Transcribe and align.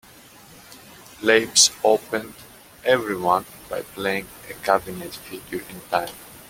Labes 1.21 1.69
opened 1.83 2.33
"Everyone" 2.83 3.45
by 3.69 3.83
playing 3.83 4.27
a 4.49 4.53
clavinet 4.55 5.13
figure 5.13 5.63
in 5.69 5.79
time. 5.91 6.11